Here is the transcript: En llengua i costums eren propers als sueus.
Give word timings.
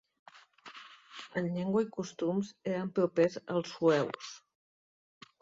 En 1.41 1.49
llengua 1.57 1.83
i 1.85 1.89
costums 1.97 2.49
eren 2.73 2.91
propers 2.97 3.39
als 3.59 3.75
sueus. 3.77 4.33